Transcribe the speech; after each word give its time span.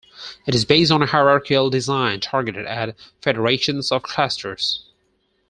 It 0.47 0.55
is 0.55 0.65
based 0.65 0.91
on 0.91 1.03
a 1.03 1.05
hierarchical 1.05 1.69
design 1.69 2.21
targeted 2.21 2.65
at 2.65 2.97
federations 3.21 3.91
of 3.91 4.01
clusters. 4.01 4.83